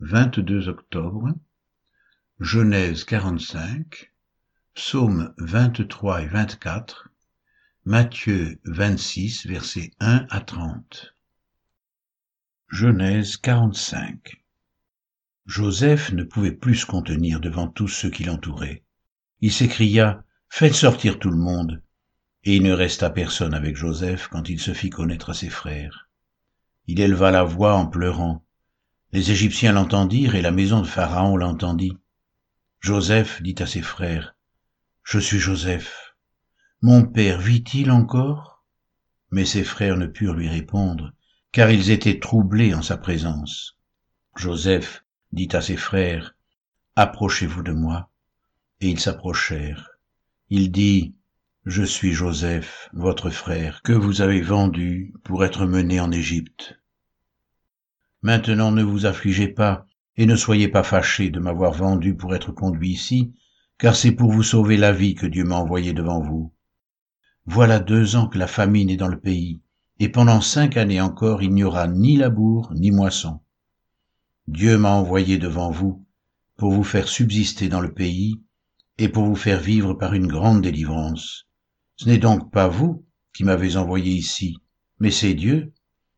[0.00, 1.34] 22 octobre,
[2.38, 4.12] Genèse 45,
[4.74, 7.08] Psaume 23 et 24,
[7.84, 11.14] Matthieu 26, versets 1 à 30.
[12.68, 14.44] Genèse 45
[15.46, 18.84] Joseph ne pouvait plus se contenir devant tous ceux qui l'entouraient.
[19.40, 21.82] Il s'écria, Faites sortir tout le monde.
[22.44, 26.08] Et il ne resta personne avec Joseph quand il se fit connaître à ses frères.
[26.86, 28.44] Il éleva la voix en pleurant.
[29.10, 31.96] Les Égyptiens l'entendirent et la maison de Pharaon l'entendit.
[32.80, 34.36] Joseph dit à ses frères,
[35.02, 36.14] Je suis Joseph.
[36.82, 38.62] Mon père vit-il encore?
[39.30, 41.12] Mais ses frères ne purent lui répondre,
[41.52, 43.78] car ils étaient troublés en sa présence.
[44.36, 46.34] Joseph dit à ses frères,
[46.94, 48.10] Approchez-vous de moi.
[48.82, 49.88] Et ils s'approchèrent.
[50.50, 51.14] Il dit,
[51.64, 56.78] Je suis Joseph, votre frère, que vous avez vendu pour être mené en Égypte.
[58.22, 59.86] Maintenant ne vous affligez pas,
[60.16, 63.32] et ne soyez pas fâchés de m'avoir vendu pour être conduit ici,
[63.78, 66.52] car c'est pour vous sauver la vie que Dieu m'a envoyé devant vous.
[67.46, 69.60] Voilà deux ans que la famine est dans le pays,
[70.00, 73.40] et pendant cinq années encore il n'y aura ni labour ni moisson.
[74.48, 76.04] Dieu m'a envoyé devant vous
[76.56, 78.42] pour vous faire subsister dans le pays,
[78.98, 81.46] et pour vous faire vivre par une grande délivrance.
[81.94, 84.58] Ce n'est donc pas vous qui m'avez envoyé ici,
[84.98, 85.72] mais c'est Dieu.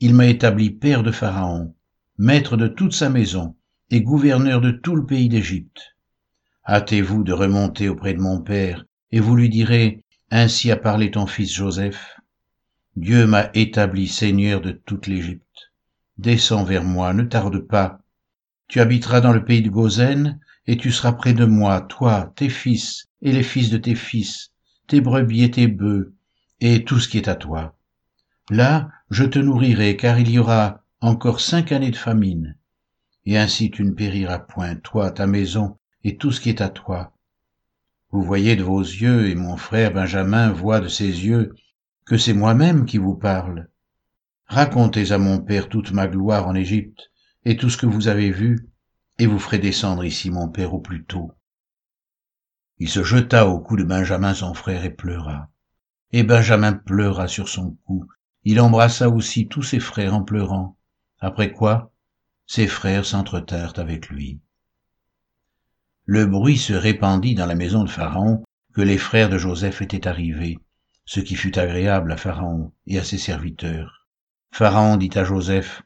[0.00, 1.74] Il m'a établi père de Pharaon,
[2.18, 3.56] maître de toute sa maison
[3.90, 5.96] et gouverneur de tout le pays d'Égypte.
[6.66, 11.26] Hâtez-vous de remonter auprès de mon père, et vous lui direz, Ainsi a parlé ton
[11.26, 12.20] fils Joseph.
[12.96, 15.72] Dieu m'a établi seigneur de toute l'Égypte.
[16.18, 18.00] Descends vers moi, ne tarde pas.
[18.68, 22.48] Tu habiteras dans le pays de Gozen, et tu seras près de moi, toi, tes
[22.48, 24.52] fils, et les fils de tes fils,
[24.86, 26.14] tes brebis et tes bœufs,
[26.60, 27.76] et tout ce qui est à toi.
[28.50, 32.56] Là, je te nourrirai, car il y aura encore cinq années de famine,
[33.26, 36.68] et ainsi tu ne périras point, toi, ta maison, et tout ce qui est à
[36.68, 37.12] toi.
[38.12, 41.56] Vous voyez de vos yeux, et mon frère Benjamin voit de ses yeux,
[42.06, 43.68] que c'est moi-même qui vous parle.
[44.46, 47.10] Racontez à mon père toute ma gloire en Égypte,
[47.44, 48.68] et tout ce que vous avez vu,
[49.18, 51.32] et vous ferez descendre ici mon père au plus tôt.
[52.78, 55.50] Il se jeta au cou de Benjamin son frère et pleura.
[56.12, 58.06] Et Benjamin pleura sur son cou.
[58.44, 60.76] Il embrassa aussi tous ses frères en pleurant.
[61.22, 61.94] Après quoi,
[62.46, 64.40] ses frères s'entretinrent avec lui.
[66.04, 68.42] Le bruit se répandit dans la maison de Pharaon
[68.74, 70.58] que les frères de Joseph étaient arrivés,
[71.06, 74.08] ce qui fut agréable à Pharaon et à ses serviteurs.
[74.50, 75.82] Pharaon dit à Joseph,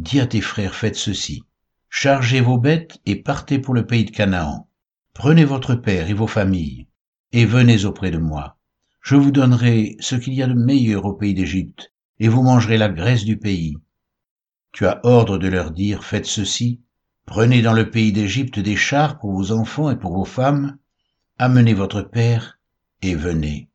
[0.00, 1.44] Dis à tes frères, faites ceci
[1.90, 4.68] chargez vos bêtes et partez pour le pays de Canaan.
[5.12, 6.86] Prenez votre père et vos familles,
[7.32, 8.56] et venez auprès de moi.
[9.02, 12.78] Je vous donnerai ce qu'il y a de meilleur au pays d'Égypte, et vous mangerez
[12.78, 13.76] la graisse du pays.
[14.72, 16.80] Tu as ordre de leur dire, faites ceci,
[17.26, 20.78] prenez dans le pays d'Égypte des chars pour vos enfants et pour vos femmes,
[21.38, 22.58] amenez votre père,
[23.02, 23.70] et venez.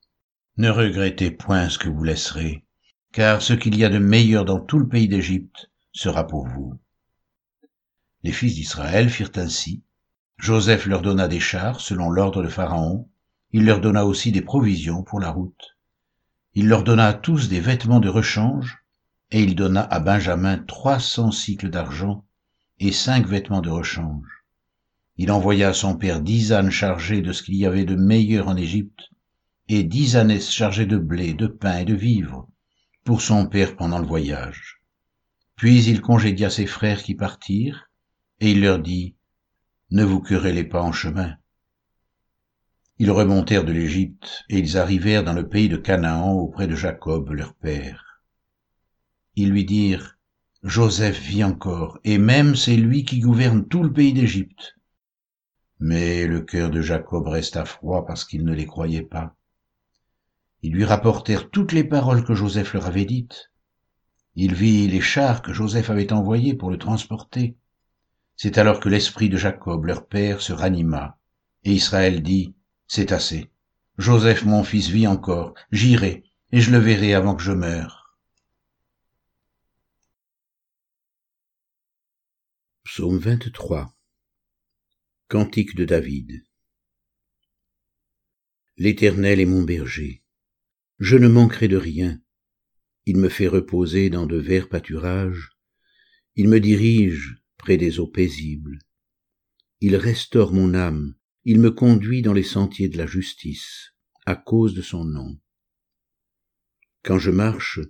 [0.58, 2.64] Ne regrettez point ce que vous laisserez,
[3.12, 6.80] car ce qu'il y a de meilleur dans tout le pays d'Égypte sera pour vous.
[8.24, 9.84] Les fils d'Israël firent ainsi.
[10.38, 13.08] Joseph leur donna des chars selon l'ordre de Pharaon.
[13.52, 15.78] Il leur donna aussi des provisions pour la route.
[16.54, 18.85] Il leur donna à tous des vêtements de rechange,
[19.32, 22.26] et il donna à Benjamin trois cents cycles d'argent
[22.80, 24.28] et cinq vêtements de rechange.
[25.18, 28.48] Il envoya à son père dix ânes chargés de ce qu'il y avait de meilleur
[28.48, 29.00] en Égypte,
[29.68, 32.48] et dix ânesses chargées de blé, de pain et de vivres,
[33.04, 34.82] pour son père pendant le voyage.
[35.56, 37.90] Puis il congédia ses frères qui partirent,
[38.42, 39.16] et il leur dit,
[39.90, 41.36] Ne vous querellez pas en chemin.
[43.00, 47.30] Ils remontèrent de l'Égypte, et ils arrivèrent dans le pays de Canaan auprès de Jacob,
[47.32, 48.05] leur père.
[49.36, 50.18] Ils lui dirent,
[50.64, 54.76] Joseph vit encore, et même c'est lui qui gouverne tout le pays d'Égypte.
[55.80, 59.36] Mais le cœur de Jacob resta froid parce qu'il ne les croyait pas.
[60.62, 63.52] Ils lui rapportèrent toutes les paroles que Joseph leur avait dites.
[64.36, 67.56] Il vit les chars que Joseph avait envoyés pour le transporter.
[68.38, 71.18] C'est alors que l'esprit de Jacob, leur père, se ranima,
[71.64, 72.56] et Israël dit,
[72.88, 73.50] C'est assez.
[73.98, 78.05] Joseph, mon fils, vit encore, j'irai, et je le verrai avant que je meure.
[82.98, 83.94] Psaume 23
[85.28, 86.46] Cantique de David
[88.78, 90.24] L'Éternel est mon berger.
[91.00, 92.22] Je ne manquerai de rien.
[93.06, 95.50] Il me fait reposer dans de verts pâturages.
[96.36, 98.80] Il me dirige près des eaux paisibles.
[99.82, 103.92] Il restaure mon âme, il me conduit dans les sentiers de la justice,
[104.26, 105.38] à cause de son nom.
[107.04, 107.82] Quand je marche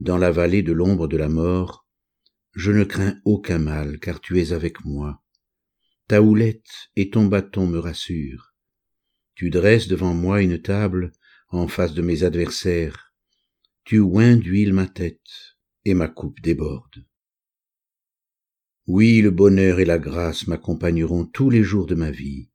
[0.00, 1.89] dans la vallée de l'ombre de la mort,
[2.54, 5.22] je ne crains aucun mal, car tu es avec moi.
[6.08, 8.54] Ta houlette et ton bâton me rassurent.
[9.34, 11.12] Tu dresses devant moi une table
[11.48, 13.14] en face de mes adversaires.
[13.84, 17.06] Tu oins d'huile ma tête, et ma coupe déborde.
[18.86, 22.50] Oui, le bonheur et la grâce m'accompagneront tous les jours de ma vie,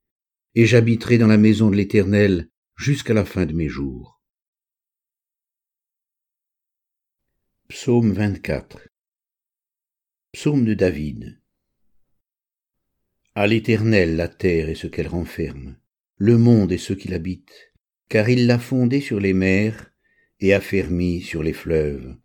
[0.53, 4.21] et j'habiterai dans la maison de l'Éternel jusqu'à la fin de mes jours.
[7.69, 8.94] Psaume 24
[10.35, 11.39] Psaume de David
[13.35, 15.77] À l'Éternel la terre et ce qu'elle renferme,
[16.17, 17.71] le monde et ceux qui l'habitent,
[18.09, 19.93] car il l'a fondé sur les mers
[20.41, 22.17] et affermi sur les fleuves.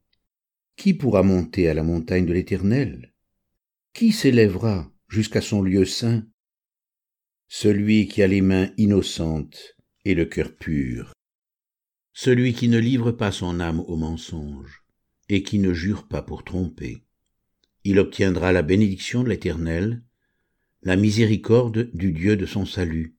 [0.74, 3.14] Qui pourra monter à la montagne de l'Éternel?
[3.92, 6.26] Qui s'élèvera jusqu'à son lieu saint?
[7.46, 11.12] Celui qui a les mains innocentes et le cœur pur,
[12.12, 14.82] celui qui ne livre pas son âme au mensonge
[15.28, 17.04] et qui ne jure pas pour tromper.
[17.84, 20.02] Il obtiendra la bénédiction de l'Éternel,
[20.82, 23.16] la miséricorde du Dieu de son salut.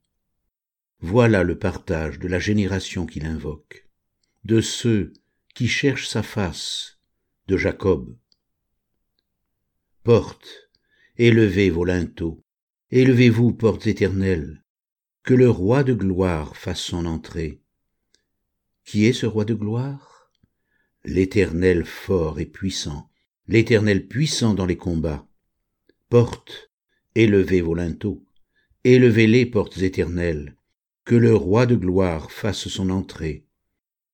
[0.99, 3.87] Voilà le partage de la génération qu'il invoque,
[4.43, 5.13] de ceux
[5.55, 6.99] qui cherchent sa face,
[7.47, 8.15] de Jacob.
[10.03, 10.69] Porte,
[11.17, 12.43] élevez vos linteaux,
[12.91, 14.63] élevez-vous, portes éternelles,
[15.23, 17.61] que le roi de gloire fasse son entrée.
[18.85, 20.31] Qui est ce roi de gloire?
[21.03, 23.10] L'Éternel fort et puissant,
[23.51, 25.27] l'Éternel puissant dans les combats.
[26.07, 26.71] Porte,
[27.15, 28.23] élevez vos linteaux,
[28.85, 30.55] élevez les portes éternelles,
[31.03, 33.45] que le roi de gloire fasse son entrée.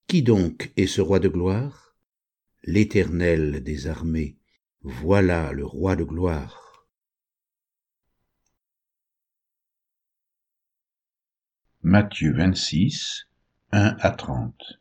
[0.07, 1.95] Qui donc est ce roi de gloire?
[2.63, 4.37] L'Éternel des armées,
[4.81, 6.87] voilà le roi de gloire.
[11.83, 13.27] Matthieu 26,
[13.71, 14.79] 1 à 30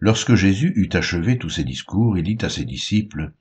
[0.00, 3.32] Lorsque Jésus eut achevé tous ses discours, il dit à ses disciples,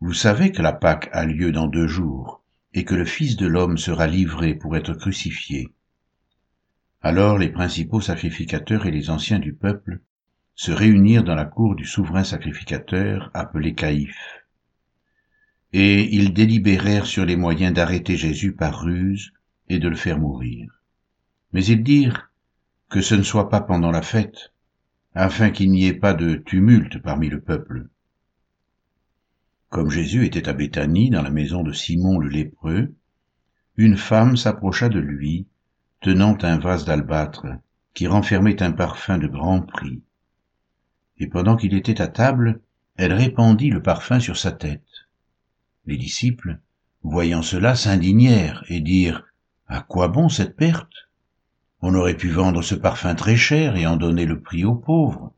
[0.00, 2.44] Vous savez que la Pâque a lieu dans deux jours,
[2.74, 5.72] et que le Fils de l'homme sera livré pour être crucifié.
[7.02, 10.00] Alors les principaux sacrificateurs et les anciens du peuple
[10.54, 14.44] se réunirent dans la cour du souverain sacrificateur appelé Caïphe.
[15.72, 19.32] Et ils délibérèrent sur les moyens d'arrêter Jésus par ruse
[19.68, 20.82] et de le faire mourir.
[21.52, 22.30] Mais ils dirent
[22.88, 24.52] que ce ne soit pas pendant la fête,
[25.16, 27.88] afin qu'il n'y ait pas de tumulte parmi le peuple.
[29.70, 32.94] Comme Jésus était à Béthanie, dans la maison de Simon le lépreux,
[33.78, 35.46] une femme s'approcha de lui,
[36.02, 37.46] tenant un vase d'albâtre,
[37.94, 40.02] qui renfermait un parfum de grand prix.
[41.18, 42.60] Et pendant qu'il était à table,
[42.96, 45.08] elle répandit le parfum sur sa tête.
[45.86, 46.58] Les disciples,
[47.02, 49.24] voyant cela, s'indignèrent et dirent,
[49.66, 51.05] À quoi bon cette perte?
[51.88, 55.32] On aurait pu vendre ce parfum très cher et en donner le prix aux pauvres.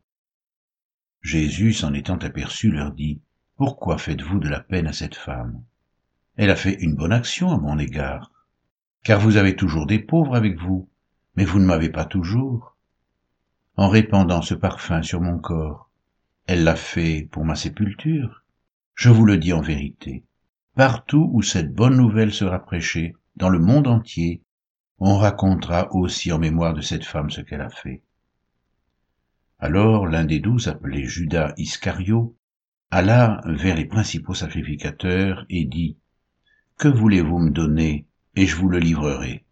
[1.21, 3.21] Jésus, s'en étant aperçu, leur dit,
[3.56, 5.62] Pourquoi faites-vous de la peine à cette femme?
[6.39, 8.33] Elle a fait une bonne action à mon égard,
[9.03, 10.89] car vous avez toujours des pauvres avec vous,
[11.37, 12.79] mais vous ne m'avez pas toujours.
[13.77, 15.91] En répandant ce parfum sur mon corps,
[16.47, 18.43] elle l'a fait pour ma sépulture.
[18.95, 20.25] Je vous le dis en vérité,
[20.75, 24.41] partout où cette bonne nouvelle sera prêchée, dans le monde entier,
[25.00, 28.03] on racontera aussi en mémoire de cette femme ce qu'elle a fait.
[29.59, 32.37] Alors l'un des douze, appelé Judas Iscario,
[32.91, 35.99] alla vers les principaux sacrificateurs et dit,
[36.77, 39.45] Que voulez-vous me donner, et je vous le livrerai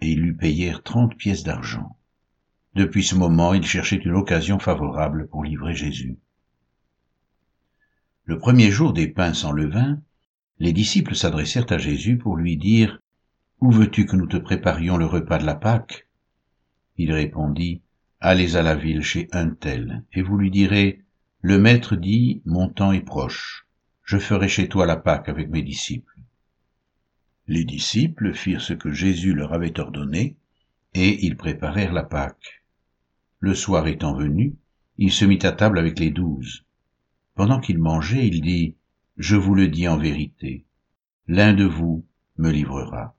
[0.00, 1.96] Et ils lui payèrent trente pièces d'argent.
[2.74, 6.18] Depuis ce moment, il cherchait une occasion favorable pour livrer Jésus.
[8.24, 10.00] Le premier jour des pains sans levain,
[10.58, 13.00] les disciples s'adressèrent à Jésus pour lui dire
[13.62, 16.08] où veux-tu que nous te préparions le repas de la Pâque?
[16.96, 17.80] Il répondit,
[18.18, 21.04] Allez à la ville chez un tel, et vous lui direz,
[21.42, 23.68] Le maître dit, Mon temps est proche,
[24.02, 26.18] je ferai chez toi la Pâque avec mes disciples.
[27.46, 30.34] Les disciples firent ce que Jésus leur avait ordonné,
[30.94, 32.64] et ils préparèrent la Pâque.
[33.38, 34.56] Le soir étant venu,
[34.98, 36.64] il se mit à table avec les douze.
[37.36, 38.74] Pendant qu'il mangeait, il dit,
[39.18, 40.64] Je vous le dis en vérité,
[41.28, 42.04] l'un de vous
[42.38, 43.14] me livrera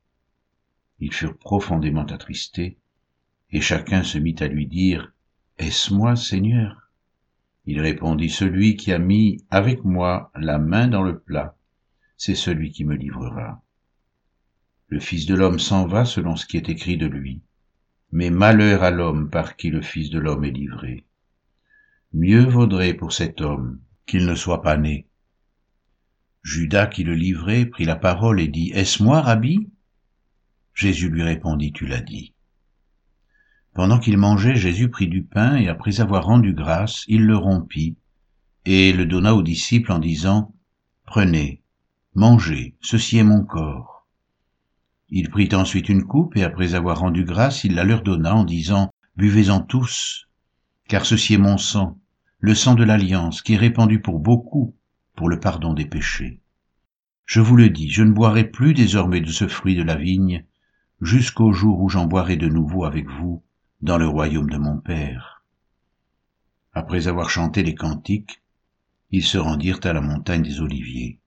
[1.03, 2.77] ils furent profondément attristés,
[3.51, 5.11] et chacun se mit à lui dire,
[5.57, 6.89] Est-ce moi, Seigneur?
[7.65, 11.57] Il répondit, Celui qui a mis avec moi la main dans le plat,
[12.15, 13.61] c'est celui qui me livrera.
[14.87, 17.41] Le Fils de l'homme s'en va selon ce qui est écrit de lui,
[18.13, 21.05] mais malheur à l'homme par qui le Fils de l'homme est livré.
[22.13, 25.05] Mieux vaudrait pour cet homme qu'il ne soit pas né.
[26.43, 29.69] Judas qui le livrait prit la parole et dit, Est-ce moi, Rabbi?
[30.73, 32.33] Jésus lui répondit, Tu l'as dit.
[33.73, 37.97] Pendant qu'il mangeait, Jésus prit du pain, et après avoir rendu grâce, il le rompit,
[38.65, 40.53] et le donna aux disciples en disant,
[41.05, 41.61] Prenez,
[42.15, 44.07] mangez, ceci est mon corps.
[45.09, 48.43] Il prit ensuite une coupe, et après avoir rendu grâce, il la leur donna en
[48.43, 50.27] disant, Buvez-en tous,
[50.87, 51.99] car ceci est mon sang,
[52.39, 54.75] le sang de l'alliance, qui est répandu pour beaucoup,
[55.15, 56.41] pour le pardon des péchés.
[57.25, 60.45] Je vous le dis, je ne boirai plus désormais de ce fruit de la vigne,
[61.03, 63.43] jusqu'au jour où j'en boirai de nouveau avec vous
[63.81, 65.43] dans le royaume de mon Père.
[66.71, 68.41] Après avoir chanté les cantiques,
[69.11, 71.19] ils se rendirent à la montagne des Oliviers.